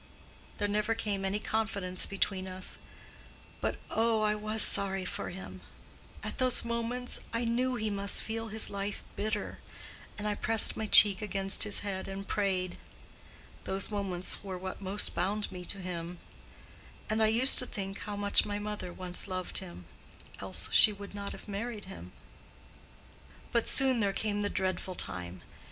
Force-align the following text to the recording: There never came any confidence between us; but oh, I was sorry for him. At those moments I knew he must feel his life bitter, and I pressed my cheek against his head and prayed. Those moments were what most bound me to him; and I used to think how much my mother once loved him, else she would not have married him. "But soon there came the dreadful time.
There 0.57 0.67
never 0.67 0.95
came 0.95 1.23
any 1.23 1.37
confidence 1.37 2.07
between 2.07 2.47
us; 2.49 2.79
but 3.61 3.77
oh, 3.91 4.21
I 4.23 4.33
was 4.33 4.63
sorry 4.63 5.05
for 5.05 5.29
him. 5.29 5.61
At 6.23 6.39
those 6.39 6.65
moments 6.65 7.19
I 7.31 7.45
knew 7.45 7.75
he 7.75 7.91
must 7.91 8.23
feel 8.23 8.47
his 8.47 8.71
life 8.71 9.03
bitter, 9.15 9.59
and 10.17 10.27
I 10.27 10.33
pressed 10.33 10.75
my 10.75 10.87
cheek 10.87 11.21
against 11.21 11.61
his 11.65 11.81
head 11.81 12.07
and 12.07 12.27
prayed. 12.27 12.79
Those 13.65 13.91
moments 13.91 14.43
were 14.43 14.57
what 14.57 14.81
most 14.81 15.13
bound 15.13 15.51
me 15.51 15.63
to 15.65 15.77
him; 15.77 16.17
and 17.07 17.21
I 17.21 17.27
used 17.27 17.59
to 17.59 17.67
think 17.67 17.99
how 17.99 18.15
much 18.15 18.43
my 18.43 18.57
mother 18.57 18.91
once 18.91 19.27
loved 19.27 19.59
him, 19.59 19.85
else 20.39 20.67
she 20.73 20.91
would 20.91 21.13
not 21.13 21.31
have 21.33 21.47
married 21.47 21.85
him. 21.85 22.11
"But 23.51 23.67
soon 23.67 23.99
there 23.99 24.13
came 24.13 24.41
the 24.41 24.49
dreadful 24.49 24.95
time. 24.95 25.43